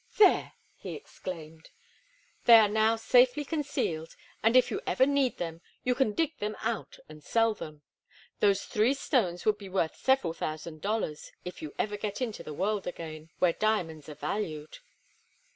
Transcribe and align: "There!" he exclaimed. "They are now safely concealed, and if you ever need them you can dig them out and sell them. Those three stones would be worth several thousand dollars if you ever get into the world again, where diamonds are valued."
"There!" 0.17 0.53
he 0.73 0.95
exclaimed. 0.95 1.69
"They 2.45 2.55
are 2.57 2.67
now 2.67 2.95
safely 2.95 3.45
concealed, 3.45 4.15
and 4.41 4.57
if 4.57 4.71
you 4.71 4.81
ever 4.87 5.05
need 5.05 5.37
them 5.37 5.61
you 5.83 5.93
can 5.93 6.13
dig 6.13 6.39
them 6.39 6.55
out 6.61 6.97
and 7.07 7.23
sell 7.23 7.53
them. 7.53 7.83
Those 8.39 8.63
three 8.65 8.95
stones 8.95 9.45
would 9.45 9.59
be 9.59 9.69
worth 9.69 9.95
several 9.95 10.33
thousand 10.33 10.81
dollars 10.81 11.31
if 11.45 11.61
you 11.61 11.75
ever 11.77 11.97
get 11.97 12.19
into 12.19 12.41
the 12.41 12.51
world 12.51 12.87
again, 12.87 13.29
where 13.37 13.53
diamonds 13.53 14.09
are 14.09 14.15
valued." 14.15 14.79